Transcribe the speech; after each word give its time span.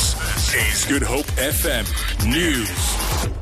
This 0.00 0.54
is 0.54 0.84
Good 0.86 1.02
Hope 1.02 1.26
FM 1.36 1.84
News. 2.26 3.36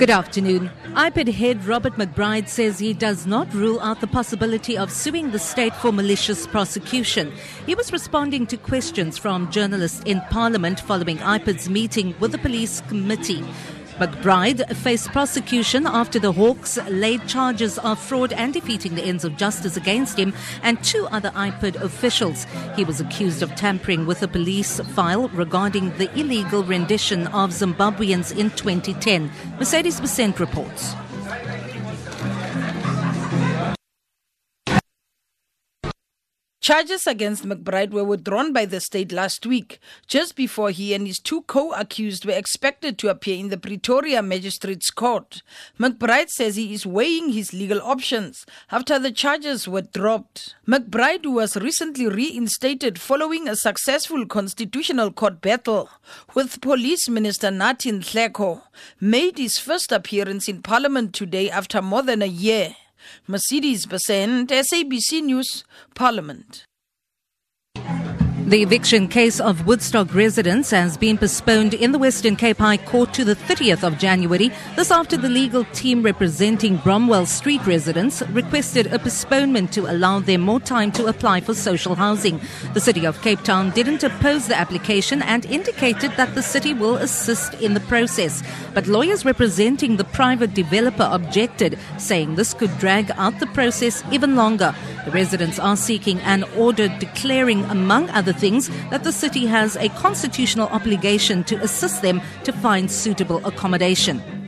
Good 0.00 0.10
afternoon. 0.10 0.68
IPID 0.94 1.32
head 1.32 1.64
Robert 1.64 1.92
McBride 1.92 2.48
says 2.48 2.80
he 2.80 2.92
does 2.92 3.24
not 3.24 3.54
rule 3.54 3.78
out 3.82 4.00
the 4.00 4.08
possibility 4.08 4.76
of 4.76 4.90
suing 4.90 5.30
the 5.30 5.38
state 5.38 5.76
for 5.76 5.92
malicious 5.92 6.48
prosecution. 6.48 7.32
He 7.66 7.76
was 7.76 7.92
responding 7.92 8.48
to 8.48 8.56
questions 8.56 9.16
from 9.16 9.48
journalists 9.52 10.02
in 10.06 10.20
Parliament 10.22 10.80
following 10.80 11.18
IPID's 11.18 11.68
meeting 11.68 12.16
with 12.18 12.32
the 12.32 12.38
police 12.38 12.80
committee. 12.88 13.44
McBride 14.02 14.74
faced 14.74 15.12
prosecution 15.12 15.86
after 15.86 16.18
the 16.18 16.32
Hawks 16.32 16.76
laid 16.88 17.28
charges 17.28 17.78
of 17.78 18.00
fraud 18.00 18.32
and 18.32 18.52
defeating 18.52 18.96
the 18.96 19.04
ends 19.04 19.24
of 19.24 19.36
justice 19.36 19.76
against 19.76 20.18
him 20.18 20.34
and 20.64 20.82
two 20.82 21.06
other 21.12 21.30
IPID 21.30 21.76
officials. 21.76 22.44
He 22.74 22.82
was 22.82 23.00
accused 23.00 23.44
of 23.44 23.54
tampering 23.54 24.04
with 24.04 24.20
a 24.24 24.26
police 24.26 24.80
file 24.96 25.28
regarding 25.28 25.96
the 25.98 26.10
illegal 26.18 26.64
rendition 26.64 27.28
of 27.28 27.50
Zimbabweans 27.50 28.36
in 28.36 28.50
2010. 28.50 29.30
Mercedes 29.60 30.00
Besent 30.00 30.40
reports. 30.40 30.96
Charges 36.62 37.08
against 37.08 37.44
McBride 37.44 37.90
were 37.90 38.04
withdrawn 38.04 38.52
by 38.52 38.66
the 38.66 38.78
state 38.78 39.10
last 39.10 39.44
week, 39.44 39.80
just 40.06 40.36
before 40.36 40.70
he 40.70 40.94
and 40.94 41.08
his 41.08 41.18
two 41.18 41.42
co 41.42 41.72
accused 41.72 42.24
were 42.24 42.38
expected 42.38 42.98
to 42.98 43.08
appear 43.08 43.36
in 43.36 43.48
the 43.48 43.56
Pretoria 43.58 44.22
Magistrates 44.22 44.92
Court. 44.92 45.42
McBride 45.80 46.28
says 46.28 46.54
he 46.54 46.72
is 46.72 46.86
weighing 46.86 47.30
his 47.30 47.52
legal 47.52 47.82
options 47.82 48.46
after 48.70 48.96
the 48.96 49.10
charges 49.10 49.66
were 49.66 49.82
dropped. 49.82 50.54
McBride, 50.64 51.24
who 51.24 51.32
was 51.32 51.56
recently 51.56 52.06
reinstated 52.06 52.96
following 52.96 53.48
a 53.48 53.56
successful 53.56 54.24
constitutional 54.24 55.10
court 55.10 55.40
battle 55.40 55.90
with 56.34 56.60
Police 56.60 57.08
Minister 57.08 57.48
Nathi 57.48 57.90
Nhleko, 57.90 58.62
made 59.00 59.36
his 59.36 59.58
first 59.58 59.90
appearance 59.90 60.46
in 60.46 60.62
Parliament 60.62 61.12
today 61.12 61.50
after 61.50 61.82
more 61.82 62.02
than 62.02 62.22
a 62.22 62.26
year. 62.26 62.76
Mercedes 63.26 63.86
Besent, 63.86 64.50
SABC 64.50 65.22
News, 65.22 65.64
Parliament. 65.94 66.64
The 68.44 68.60
eviction 68.60 69.06
case 69.06 69.38
of 69.38 69.68
Woodstock 69.68 70.12
residents 70.12 70.72
has 70.72 70.96
been 70.96 71.16
postponed 71.16 71.74
in 71.74 71.92
the 71.92 71.98
Western 71.98 72.34
Cape 72.34 72.58
High 72.58 72.76
Court 72.76 73.14
to 73.14 73.24
the 73.24 73.36
30th 73.36 73.84
of 73.84 73.98
January. 73.98 74.50
This 74.74 74.90
after 74.90 75.16
the 75.16 75.28
legal 75.28 75.64
team 75.66 76.02
representing 76.02 76.76
Bromwell 76.78 77.26
Street 77.26 77.64
residents 77.66 78.20
requested 78.30 78.92
a 78.92 78.98
postponement 78.98 79.72
to 79.74 79.88
allow 79.88 80.18
them 80.18 80.40
more 80.40 80.58
time 80.58 80.90
to 80.92 81.06
apply 81.06 81.40
for 81.40 81.54
social 81.54 81.94
housing. 81.94 82.40
The 82.74 82.80
City 82.80 83.06
of 83.06 83.22
Cape 83.22 83.42
Town 83.44 83.70
didn't 83.70 84.02
oppose 84.02 84.48
the 84.48 84.58
application 84.58 85.22
and 85.22 85.46
indicated 85.46 86.10
that 86.16 86.34
the 86.34 86.42
city 86.42 86.74
will 86.74 86.96
assist 86.96 87.54
in 87.54 87.74
the 87.74 87.80
process. 87.80 88.42
But 88.74 88.88
lawyers 88.88 89.24
representing 89.24 89.96
the 89.96 90.04
private 90.04 90.52
developer 90.52 91.08
objected, 91.10 91.78
saying 91.96 92.34
this 92.34 92.54
could 92.54 92.76
drag 92.78 93.12
out 93.12 93.38
the 93.38 93.46
process 93.46 94.02
even 94.10 94.34
longer. 94.34 94.74
The 95.04 95.12
residents 95.12 95.58
are 95.58 95.76
seeking 95.76 96.18
an 96.20 96.44
order 96.56 96.88
declaring, 96.98 97.64
among 97.64 98.10
other 98.10 98.31
things, 98.32 98.68
that 98.90 99.04
the 99.04 99.12
city 99.12 99.46
has 99.46 99.76
a 99.76 99.88
constitutional 99.90 100.68
obligation 100.68 101.44
to 101.44 101.56
assist 101.62 102.02
them 102.02 102.20
to 102.44 102.52
find 102.52 102.90
suitable 102.90 103.44
accommodation. 103.46 104.41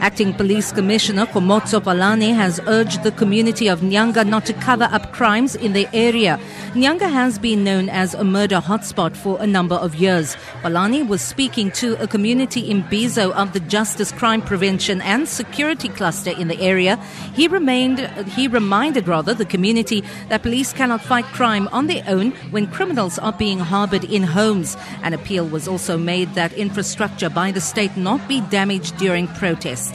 Acting 0.00 0.32
Police 0.32 0.72
Commissioner 0.72 1.26
Khomotso 1.26 1.78
Phalane 1.78 2.34
has 2.34 2.58
urged 2.66 3.02
the 3.02 3.12
community 3.12 3.68
of 3.68 3.80
Nyanga 3.80 4.26
not 4.26 4.46
to 4.46 4.54
cover 4.54 4.84
up 4.84 5.12
crimes 5.12 5.54
in 5.54 5.74
the 5.74 5.86
area. 5.94 6.40
Nyanga 6.72 7.10
has 7.12 7.38
been 7.38 7.64
known 7.64 7.90
as 7.90 8.14
a 8.14 8.24
murder 8.24 8.62
hotspot 8.62 9.14
for 9.14 9.38
a 9.42 9.46
number 9.46 9.74
of 9.74 9.94
years. 9.96 10.36
Phalane 10.62 11.06
was 11.06 11.20
speaking 11.20 11.70
to 11.72 12.02
a 12.02 12.06
community 12.06 12.72
imbizo 12.72 13.30
of 13.32 13.52
the 13.52 13.60
Justice 13.60 14.10
Crime 14.10 14.40
Prevention 14.40 15.02
and 15.02 15.28
Security 15.28 15.90
Cluster 15.90 16.30
in 16.30 16.48
the 16.48 16.58
area. 16.62 16.96
He 17.34 17.46
remained 17.46 17.98
he 18.30 18.48
reminded 18.48 19.06
rather 19.06 19.34
the 19.34 19.44
community 19.44 20.02
that 20.30 20.42
police 20.42 20.72
cannot 20.72 21.02
fight 21.02 21.26
crime 21.26 21.68
on 21.72 21.88
their 21.88 22.04
own 22.08 22.30
when 22.52 22.68
criminals 22.68 23.18
are 23.18 23.34
being 23.34 23.58
harbored 23.58 24.04
in 24.04 24.22
homes. 24.22 24.78
An 25.02 25.12
appeal 25.12 25.46
was 25.46 25.68
also 25.68 25.98
made 25.98 26.32
that 26.36 26.54
infrastructure 26.54 27.28
by 27.28 27.52
the 27.52 27.60
state 27.60 27.94
not 27.98 28.26
be 28.26 28.40
damaged 28.48 28.96
during 28.96 29.28
protests. 29.28 29.89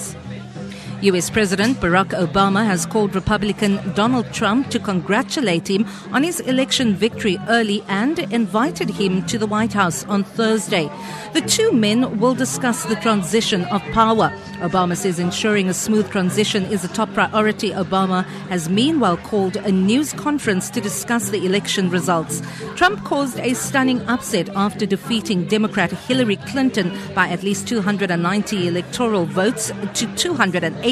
US 1.06 1.30
President 1.30 1.78
Barack 1.78 2.14
Obama 2.20 2.66
has 2.66 2.88
called 2.88 3.14
Republican 3.14 3.80
Donald 3.94 4.32
Trump 4.34 4.72
to 4.72 4.80
congratulate 4.80 5.70
him 5.70 5.86
on 6.12 6.24
his 6.24 6.40
election 6.40 6.96
victory 6.96 7.38
early 7.48 7.84
and 7.88 8.18
invited 8.34 8.90
him 8.90 9.24
to 9.28 9.38
the 9.38 9.46
White 9.46 9.74
House 9.74 10.04
on 10.06 10.24
Thursday. 10.24 10.90
The 11.34 11.42
two 11.42 11.72
men 11.72 12.20
will 12.20 12.34
discuss 12.34 12.86
the 12.86 12.96
transition 12.96 13.66
of 13.66 13.84
power. 13.94 14.32
Obama 14.62 14.98
says 14.98 15.20
ensuring 15.20 15.70
a 15.70 15.76
smooth 15.76 16.10
transition 16.10 16.64
is 16.66 16.84
a 16.84 16.88
top 16.88 17.14
priority. 17.14 17.70
Obama 17.70 18.24
has 18.50 18.68
meanwhile 18.68 19.18
called 19.18 19.58
a 19.58 19.72
news 19.72 20.12
conference 20.14 20.72
to 20.72 20.82
discuss 20.82 21.30
the 21.30 21.46
election 21.46 21.92
results. 21.92 22.42
Trump 22.76 23.04
caused 23.04 23.38
a 23.40 23.54
stunning 23.54 24.02
upset 24.08 24.50
after 24.56 24.88
defeating 24.88 25.46
Democrat 25.46 25.92
Hillary 25.92 26.38
Clinton 26.38 26.98
by 27.14 27.28
at 27.28 27.44
least 27.44 27.68
290 27.68 28.68
electoral 28.68 29.26
votes 29.26 29.72
to 29.94 30.06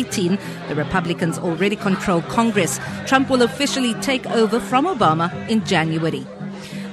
218. 0.03 0.68
The 0.68 0.75
Republicans 0.75 1.38
already 1.38 1.75
control 1.75 2.22
Congress. 2.24 2.80
Trump 3.06 3.30
will 3.30 3.41
officially 3.41 3.94
take 3.96 4.25
over 4.28 4.59
from 4.59 4.86
Obama 4.86 5.31
in 5.50 5.66
January. 5.66 6.25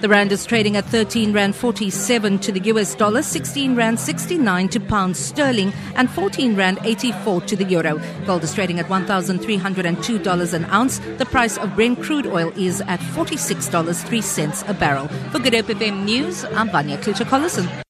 The 0.01 0.09
rand 0.09 0.33
is 0.33 0.47
trading 0.47 0.79
at 0.79 0.87
13 0.87 1.35
rand 1.35 1.55
47 1.55 2.39
to 2.39 2.53
the 2.53 2.61
US 2.73 2.95
dollar, 2.95 3.21
16 3.21 3.77
rand 3.77 4.01
69 4.01 4.69
to 4.71 4.81
pound 4.81 5.15
sterling, 5.15 5.75
and 5.95 6.11
14 6.11 6.57
rand 6.57 6.79
84 6.85 7.43
to 7.43 7.55
the 7.57 7.65
euro. 7.65 8.01
Gold 8.25 8.43
is 8.43 8.55
trading 8.55 8.81
at 8.81 8.87
$1,302 8.87 10.55
an 10.55 10.65
ounce. 10.67 11.01
The 11.19 11.27
price 11.27 11.59
of 11.59 11.75
Brent 11.75 12.01
crude 12.01 12.27
oil 12.27 12.51
is 12.57 12.81
at 12.83 13.01
$46.03 13.01 14.69
a 14.69 14.73
barrel. 14.73 15.09
For 15.33 15.39
Good 15.39 15.55
Hope 15.55 15.67
FM 15.67 16.05
News, 16.05 16.45
I'm 16.45 16.71
Vanya 16.71 16.97
Klucher-Collison. 16.97 17.85